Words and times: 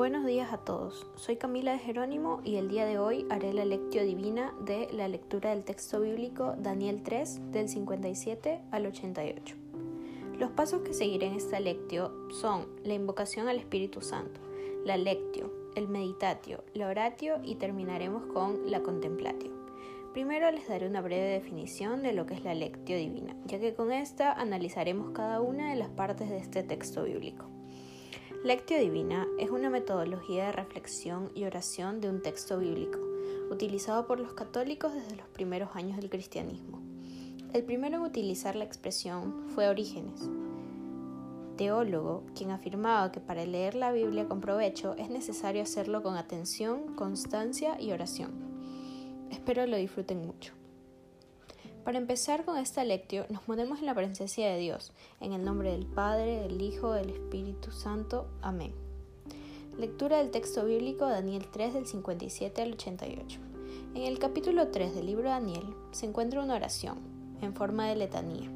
Buenos 0.00 0.24
días 0.24 0.50
a 0.54 0.56
todos. 0.56 1.06
Soy 1.16 1.36
Camila 1.36 1.72
de 1.72 1.78
Jerónimo 1.78 2.40
y 2.42 2.56
el 2.56 2.70
día 2.70 2.86
de 2.86 2.98
hoy 2.98 3.26
haré 3.28 3.52
la 3.52 3.66
lectio 3.66 4.02
divina 4.02 4.54
de 4.64 4.88
la 4.92 5.08
lectura 5.08 5.50
del 5.50 5.62
texto 5.62 6.00
bíblico 6.00 6.54
Daniel 6.56 7.02
3 7.02 7.52
del 7.52 7.68
57 7.68 8.62
al 8.70 8.86
88. 8.86 9.56
Los 10.38 10.52
pasos 10.52 10.80
que 10.80 10.94
seguiré 10.94 11.26
en 11.26 11.34
esta 11.34 11.60
lectio 11.60 12.14
son 12.30 12.66
la 12.82 12.94
invocación 12.94 13.46
al 13.48 13.58
Espíritu 13.58 14.00
Santo, 14.00 14.40
la 14.86 14.96
lectio, 14.96 15.52
el 15.76 15.86
meditatio, 15.86 16.64
la 16.72 16.88
oratio 16.88 17.38
y 17.44 17.56
terminaremos 17.56 18.24
con 18.32 18.70
la 18.70 18.82
contemplatio. 18.82 19.50
Primero 20.14 20.50
les 20.50 20.66
daré 20.66 20.86
una 20.86 21.02
breve 21.02 21.28
definición 21.28 22.02
de 22.02 22.14
lo 22.14 22.24
que 22.24 22.32
es 22.32 22.42
la 22.42 22.54
lectio 22.54 22.96
divina, 22.96 23.36
ya 23.44 23.60
que 23.60 23.74
con 23.74 23.92
esta 23.92 24.32
analizaremos 24.32 25.10
cada 25.10 25.42
una 25.42 25.68
de 25.68 25.76
las 25.76 25.90
partes 25.90 26.30
de 26.30 26.38
este 26.38 26.62
texto 26.62 27.04
bíblico. 27.04 27.59
Lectio 28.42 28.78
Divina 28.78 29.28
es 29.38 29.50
una 29.50 29.68
metodología 29.68 30.46
de 30.46 30.52
reflexión 30.52 31.30
y 31.34 31.44
oración 31.44 32.00
de 32.00 32.08
un 32.08 32.22
texto 32.22 32.58
bíblico, 32.58 32.98
utilizado 33.50 34.06
por 34.06 34.18
los 34.18 34.32
católicos 34.32 34.94
desde 34.94 35.14
los 35.14 35.28
primeros 35.28 35.76
años 35.76 35.98
del 35.98 36.08
cristianismo. 36.08 36.80
El 37.52 37.64
primero 37.64 37.96
en 37.98 38.02
utilizar 38.02 38.56
la 38.56 38.64
expresión 38.64 39.44
fue 39.54 39.68
Orígenes, 39.68 40.26
teólogo, 41.58 42.24
quien 42.34 42.50
afirmaba 42.50 43.12
que 43.12 43.20
para 43.20 43.44
leer 43.44 43.74
la 43.74 43.92
Biblia 43.92 44.26
con 44.26 44.40
provecho 44.40 44.94
es 44.96 45.10
necesario 45.10 45.62
hacerlo 45.62 46.02
con 46.02 46.16
atención, 46.16 46.94
constancia 46.94 47.78
y 47.78 47.92
oración. 47.92 48.30
Espero 49.30 49.66
lo 49.66 49.76
disfruten 49.76 50.26
mucho. 50.26 50.59
Para 51.84 51.96
empezar 51.96 52.44
con 52.44 52.58
esta 52.58 52.84
lectio, 52.84 53.24
nos 53.30 53.42
ponemos 53.42 53.78
en 53.78 53.86
la 53.86 53.94
presencia 53.94 54.50
de 54.50 54.58
Dios, 54.58 54.92
en 55.18 55.32
el 55.32 55.42
nombre 55.42 55.72
del 55.72 55.86
Padre, 55.86 56.40
del 56.40 56.60
Hijo, 56.60 56.92
del 56.92 57.08
Espíritu 57.08 57.70
Santo. 57.72 58.26
Amén. 58.42 58.74
Lectura 59.78 60.18
del 60.18 60.30
texto 60.30 60.66
bíblico 60.66 61.06
Daniel 61.06 61.46
3 61.50 61.72
del 61.72 61.86
57 61.86 62.60
al 62.60 62.72
88. 62.74 63.40
En 63.94 64.02
el 64.02 64.18
capítulo 64.18 64.68
3 64.68 64.94
del 64.94 65.06
libro 65.06 65.24
de 65.24 65.30
Daniel 65.30 65.74
se 65.90 66.04
encuentra 66.04 66.42
una 66.42 66.54
oración, 66.54 66.98
en 67.40 67.54
forma 67.54 67.88
de 67.88 67.96
letanía, 67.96 68.50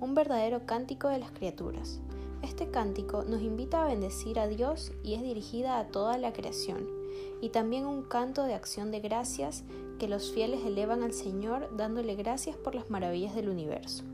un 0.00 0.14
verdadero 0.14 0.64
cántico 0.64 1.08
de 1.08 1.18
las 1.18 1.30
criaturas. 1.30 2.00
Este 2.42 2.70
cántico 2.70 3.22
nos 3.22 3.42
invita 3.42 3.84
a 3.84 3.88
bendecir 3.88 4.38
a 4.38 4.48
Dios 4.48 4.92
y 5.04 5.12
es 5.12 5.22
dirigida 5.22 5.78
a 5.78 5.88
toda 5.88 6.16
la 6.16 6.32
creación, 6.32 7.01
y 7.40 7.50
también 7.50 7.86
un 7.86 8.02
canto 8.02 8.44
de 8.44 8.54
acción 8.54 8.90
de 8.90 9.00
gracias 9.00 9.64
que 9.98 10.08
los 10.08 10.32
fieles 10.32 10.64
elevan 10.64 11.02
al 11.02 11.12
Señor 11.12 11.68
dándole 11.76 12.14
gracias 12.14 12.56
por 12.56 12.74
las 12.74 12.90
maravillas 12.90 13.34
del 13.34 13.48
universo. 13.48 14.04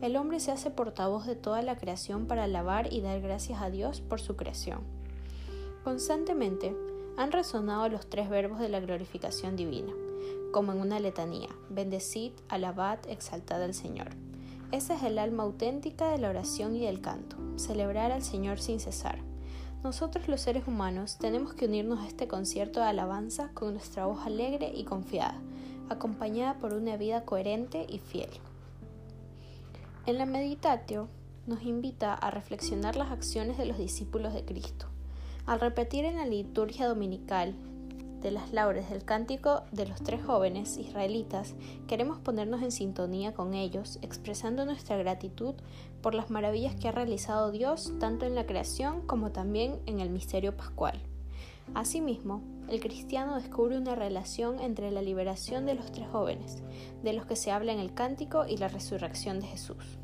El 0.00 0.16
hombre 0.16 0.40
se 0.40 0.50
hace 0.50 0.70
portavoz 0.70 1.26
de 1.26 1.36
toda 1.36 1.62
la 1.62 1.76
creación 1.76 2.26
para 2.26 2.44
alabar 2.44 2.92
y 2.92 3.00
dar 3.00 3.20
gracias 3.20 3.62
a 3.62 3.70
Dios 3.70 4.00
por 4.00 4.20
su 4.20 4.36
creación. 4.36 4.80
Constantemente 5.84 6.74
han 7.16 7.32
resonado 7.32 7.88
los 7.88 8.08
tres 8.08 8.28
verbos 8.28 8.58
de 8.58 8.68
la 8.68 8.80
glorificación 8.80 9.56
divina, 9.56 9.92
como 10.52 10.72
en 10.72 10.80
una 10.80 10.98
letanía, 10.98 11.48
bendecid, 11.70 12.32
alabad, 12.48 12.98
exaltad 13.08 13.62
al 13.62 13.74
Señor. 13.74 14.08
Esa 14.72 14.94
es 14.94 15.02
el 15.02 15.18
alma 15.18 15.42
auténtica 15.42 16.10
de 16.10 16.18
la 16.18 16.30
oración 16.30 16.74
y 16.74 16.80
del 16.80 17.00
canto, 17.00 17.36
celebrar 17.56 18.10
al 18.10 18.22
Señor 18.22 18.58
sin 18.58 18.80
cesar. 18.80 19.31
Nosotros 19.82 20.28
los 20.28 20.40
seres 20.40 20.68
humanos 20.68 21.18
tenemos 21.18 21.54
que 21.54 21.66
unirnos 21.66 21.98
a 21.98 22.06
este 22.06 22.28
concierto 22.28 22.78
de 22.78 22.86
alabanza 22.86 23.50
con 23.52 23.74
nuestra 23.74 24.06
voz 24.06 24.24
alegre 24.24 24.70
y 24.72 24.84
confiada, 24.84 25.40
acompañada 25.88 26.54
por 26.58 26.72
una 26.72 26.96
vida 26.96 27.24
coherente 27.24 27.84
y 27.88 27.98
fiel. 27.98 28.30
En 30.06 30.18
la 30.18 30.26
meditatio 30.26 31.08
nos 31.48 31.64
invita 31.64 32.14
a 32.14 32.30
reflexionar 32.30 32.94
las 32.94 33.10
acciones 33.10 33.58
de 33.58 33.64
los 33.64 33.76
discípulos 33.76 34.32
de 34.34 34.44
Cristo. 34.44 34.86
Al 35.46 35.58
repetir 35.58 36.04
en 36.04 36.16
la 36.16 36.26
liturgia 36.26 36.86
dominical 36.86 37.56
de 38.22 38.30
las 38.30 38.52
laures 38.52 38.88
del 38.88 39.04
cántico 39.04 39.62
de 39.72 39.86
los 39.86 40.02
tres 40.02 40.24
jóvenes 40.24 40.78
israelitas, 40.78 41.54
queremos 41.86 42.18
ponernos 42.18 42.62
en 42.62 42.70
sintonía 42.70 43.34
con 43.34 43.54
ellos, 43.54 43.98
expresando 44.02 44.64
nuestra 44.64 44.96
gratitud 44.96 45.54
por 46.00 46.14
las 46.14 46.30
maravillas 46.30 46.74
que 46.76 46.88
ha 46.88 46.92
realizado 46.92 47.50
Dios 47.50 47.92
tanto 47.98 48.24
en 48.24 48.34
la 48.34 48.46
creación 48.46 49.06
como 49.06 49.32
también 49.32 49.80
en 49.86 50.00
el 50.00 50.10
misterio 50.10 50.56
pascual. 50.56 51.00
Asimismo, 51.74 52.42
el 52.68 52.80
cristiano 52.80 53.36
descubre 53.36 53.76
una 53.76 53.94
relación 53.94 54.60
entre 54.60 54.90
la 54.90 55.02
liberación 55.02 55.66
de 55.66 55.74
los 55.74 55.90
tres 55.90 56.08
jóvenes, 56.08 56.62
de 57.02 57.12
los 57.12 57.26
que 57.26 57.36
se 57.36 57.50
habla 57.50 57.72
en 57.72 57.80
el 57.80 57.94
cántico, 57.94 58.46
y 58.46 58.56
la 58.56 58.68
resurrección 58.68 59.40
de 59.40 59.46
Jesús. 59.48 59.98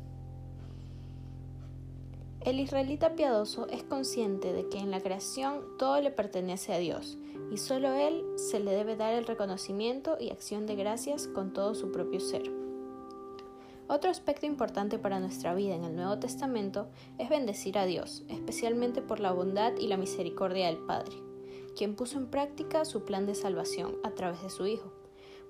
El 2.45 2.61
israelita 2.61 3.15
piadoso 3.15 3.67
es 3.67 3.83
consciente 3.83 4.53
de 4.53 4.69
que 4.69 4.77
en 4.77 4.91
la 4.91 5.01
creación 5.01 5.61
todo 5.77 5.99
le 5.99 6.09
pertenece 6.09 6.73
a 6.73 6.77
Dios 6.77 7.17
y 7.51 7.57
solo 7.57 7.91
Él 7.91 8.23
se 8.37 8.61
le 8.61 8.71
debe 8.71 8.95
dar 8.95 9.13
el 9.13 9.25
reconocimiento 9.25 10.15
y 10.17 10.29
acción 10.29 10.65
de 10.65 10.75
gracias 10.75 11.27
con 11.27 11.51
todo 11.51 11.75
su 11.75 11.91
propio 11.91 12.21
ser. 12.21 12.49
Otro 13.89 14.09
aspecto 14.09 14.45
importante 14.45 14.99
para 14.99 15.19
nuestra 15.19 15.53
vida 15.53 15.75
en 15.75 15.83
el 15.83 15.95
Nuevo 15.97 16.17
Testamento 16.19 16.87
es 17.17 17.27
bendecir 17.27 17.77
a 17.77 17.85
Dios, 17.85 18.23
especialmente 18.29 19.01
por 19.01 19.19
la 19.19 19.33
bondad 19.33 19.73
y 19.77 19.87
la 19.87 19.97
misericordia 19.97 20.67
del 20.67 20.77
Padre, 20.77 21.17
quien 21.75 21.95
puso 21.95 22.19
en 22.19 22.27
práctica 22.27 22.85
su 22.85 23.03
plan 23.03 23.25
de 23.25 23.35
salvación 23.35 23.97
a 24.03 24.11
través 24.11 24.41
de 24.43 24.49
su 24.49 24.65
Hijo, 24.65 24.93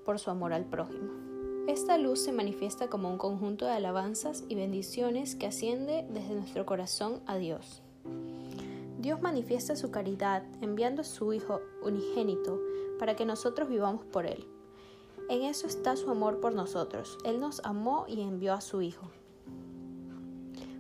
por 0.06 0.17
su 0.17 0.31
amor 0.31 0.53
al 0.53 0.66
prójimo. 0.66 1.38
Esta 1.69 2.00
luz 2.00 2.22
se 2.22 2.31
manifiesta 2.31 2.88
como 2.88 3.12
un 3.12 3.19
conjunto 3.19 3.66
de 3.66 3.74
alabanzas 3.74 4.44
y 4.50 4.56
bendiciones 4.56 5.35
que 5.35 5.46
asciende 5.46 6.03
desde 6.09 6.34
nuestro 6.34 6.66
corazón 6.66 7.22
a 7.28 7.38
Dios. 7.38 7.84
Dios 8.97 9.22
manifiesta 9.22 9.75
su 9.75 9.91
caridad 9.91 10.41
enviando 10.62 11.03
a 11.03 11.06
su 11.06 11.31
Hijo 11.31 11.62
unigénito 11.84 12.59
para 12.97 13.16
que 13.16 13.24
nosotros 13.24 13.69
vivamos 13.69 14.03
por 14.03 14.25
Él. 14.25 14.47
En 15.30 15.44
eso 15.44 15.68
está 15.68 15.96
su 15.96 16.09
amor 16.09 16.40
por 16.40 16.53
nosotros. 16.53 17.19
Él 17.24 17.40
nos 17.40 17.63
amó 17.63 18.06
y 18.07 18.19
envió 18.22 18.53
a 18.53 18.62
su 18.62 18.81
Hijo. 18.81 19.12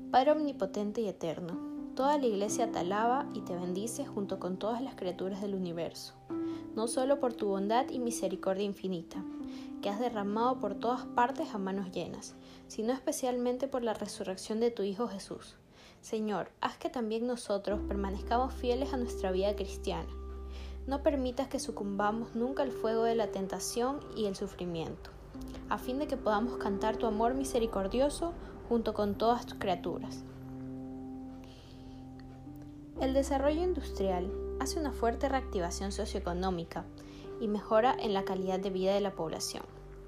Padre 0.09 0.31
omnipotente 0.31 1.01
y 1.01 1.07
eterno, 1.07 1.55
toda 1.95 2.17
la 2.17 2.25
iglesia 2.25 2.71
te 2.71 2.79
alaba 2.79 3.27
y 3.35 3.41
te 3.41 3.53
bendice 3.53 4.07
junto 4.07 4.39
con 4.39 4.57
todas 4.57 4.81
las 4.81 4.95
criaturas 4.95 5.39
del 5.39 5.53
universo, 5.53 6.15
no 6.75 6.87
solo 6.87 7.19
por 7.19 7.33
tu 7.33 7.47
bondad 7.47 7.89
y 7.89 7.99
misericordia 7.99 8.65
infinita, 8.65 9.23
que 9.81 9.89
has 9.89 9.99
derramado 9.99 10.59
por 10.59 10.75
todas 10.75 11.05
partes 11.05 11.53
a 11.53 11.57
manos 11.57 11.91
llenas, 11.91 12.35
sino 12.67 12.93
especialmente 12.93 13.67
por 13.67 13.83
la 13.83 13.93
resurrección 13.93 14.59
de 14.59 14.71
tu 14.71 14.83
Hijo 14.83 15.07
Jesús 15.07 15.57
Señor, 16.01 16.49
haz 16.61 16.77
que 16.77 16.89
también 16.89 17.27
nosotros 17.27 17.81
permanezcamos 17.87 18.53
fieles 18.53 18.93
a 18.93 18.97
nuestra 18.97 19.31
vida 19.31 19.55
cristiana. 19.55 20.09
No 20.87 21.03
permitas 21.03 21.49
que 21.49 21.59
sucumbamos 21.59 22.35
nunca 22.35 22.63
al 22.63 22.71
fuego 22.71 23.03
de 23.03 23.15
la 23.15 23.27
tentación 23.27 23.99
y 24.15 24.25
el 24.25 24.35
sufrimiento, 24.35 25.11
a 25.67 25.77
fin 25.77 25.99
de 25.99 26.07
que 26.07 26.17
podamos 26.17 26.57
cantar 26.57 26.97
tu 26.97 27.05
amor 27.05 27.33
misericordioso 27.33 28.33
junto 28.69 28.93
con 28.93 29.15
todas 29.15 29.45
tus 29.45 29.59
criaturas. 29.59 30.23
El 33.01 33.13
desarrollo 33.13 33.61
industrial 33.61 34.31
hace 34.59 34.79
una 34.79 34.91
fuerte 34.91 35.29
reactivación 35.29 35.91
socioeconómica 35.91 36.85
y 37.39 37.47
mejora 37.47 37.95
en 37.99 38.13
la 38.13 38.25
calidad 38.25 38.59
de 38.59 38.69
vida 38.69 38.93
de 38.93 39.01
la 39.01 39.15
población, 39.15 39.63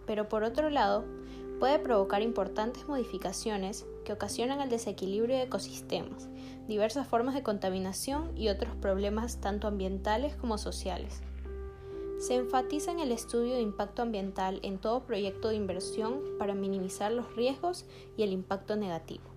pero 0.05 0.29
por 0.29 0.43
otro 0.43 0.69
lado, 0.69 1.05
puede 1.59 1.79
provocar 1.79 2.21
importantes 2.21 2.87
modificaciones 2.87 3.85
que 4.03 4.13
ocasionan 4.13 4.61
el 4.61 4.69
desequilibrio 4.69 5.37
de 5.37 5.43
ecosistemas, 5.43 6.27
diversas 6.67 7.07
formas 7.07 7.35
de 7.35 7.43
contaminación 7.43 8.35
y 8.35 8.49
otros 8.49 8.75
problemas 8.75 9.39
tanto 9.41 9.67
ambientales 9.67 10.35
como 10.35 10.57
sociales. 10.57 11.21
Se 12.19 12.35
enfatiza 12.35 12.91
en 12.91 12.99
el 12.99 13.11
estudio 13.11 13.55
de 13.55 13.61
impacto 13.61 14.01
ambiental 14.01 14.59
en 14.63 14.77
todo 14.77 15.05
proyecto 15.05 15.49
de 15.49 15.55
inversión 15.55 16.21
para 16.37 16.53
minimizar 16.53 17.11
los 17.11 17.35
riesgos 17.35 17.85
y 18.17 18.23
el 18.23 18.31
impacto 18.31 18.75
negativo. 18.75 19.30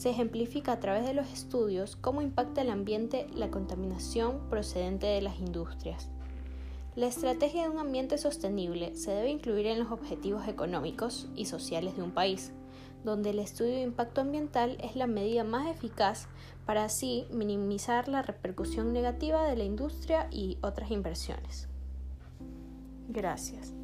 Se 0.00 0.08
ejemplifica 0.08 0.72
a 0.72 0.80
través 0.80 1.04
de 1.04 1.12
los 1.12 1.30
estudios 1.30 1.94
cómo 1.94 2.22
impacta 2.22 2.62
el 2.62 2.70
ambiente 2.70 3.26
la 3.34 3.50
contaminación 3.50 4.48
procedente 4.48 5.06
de 5.06 5.20
las 5.20 5.38
industrias. 5.40 6.08
La 6.96 7.06
estrategia 7.06 7.64
de 7.64 7.68
un 7.68 7.78
ambiente 7.78 8.16
sostenible 8.16 8.96
se 8.96 9.10
debe 9.10 9.28
incluir 9.28 9.66
en 9.66 9.78
los 9.78 9.92
objetivos 9.92 10.48
económicos 10.48 11.28
y 11.36 11.44
sociales 11.44 11.98
de 11.98 12.02
un 12.02 12.12
país, 12.12 12.50
donde 13.04 13.28
el 13.28 13.40
estudio 13.40 13.74
de 13.74 13.82
impacto 13.82 14.22
ambiental 14.22 14.78
es 14.82 14.96
la 14.96 15.06
medida 15.06 15.44
más 15.44 15.70
eficaz 15.70 16.28
para 16.64 16.84
así 16.84 17.26
minimizar 17.30 18.08
la 18.08 18.22
repercusión 18.22 18.94
negativa 18.94 19.44
de 19.44 19.56
la 19.56 19.64
industria 19.64 20.28
y 20.30 20.56
otras 20.62 20.90
inversiones. 20.92 21.68
Gracias. 23.10 23.74